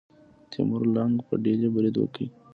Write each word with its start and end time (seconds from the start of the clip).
تیمور 0.51 0.83
لنګ 0.95 1.15
په 1.27 1.33
ډیلي 1.43 1.67
برید 1.75 1.95
وکړ. 1.97 2.19